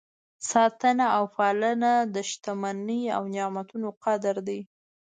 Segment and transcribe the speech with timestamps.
[0.51, 4.59] ساتنه او پالنه د شتمنۍ او نعمتونو قدر دی.